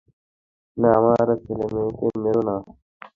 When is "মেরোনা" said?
2.23-2.55